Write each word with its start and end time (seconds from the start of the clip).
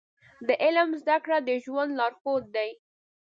د 0.47 0.49
علم 0.63 0.89
زده 1.01 1.17
کړه 1.23 1.37
د 1.47 1.49
ژوند 1.65 1.91
لارښود 1.99 2.43
دی. 2.55 2.69